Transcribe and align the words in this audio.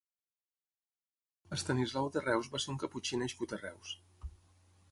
Estanislau 1.57 2.09
de 2.15 2.25
Reus 2.25 2.49
va 2.55 2.63
ser 2.65 2.71
un 2.73 2.81
caputxí 2.85 3.21
nascut 3.25 3.53
a 3.53 3.61
Reus. 3.63 3.93